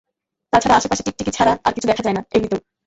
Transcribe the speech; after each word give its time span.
তাছাড়া, 0.53 0.75
আশেপাশে 0.77 1.03
টিকটিকি 1.03 1.31
ছাড়া 1.31 1.53
আর 1.65 1.71
কিছু 1.73 1.87
দেখা 1.87 2.03
যায় 2.03 2.15
না, 2.17 2.21
এমনিতেও। 2.35 2.59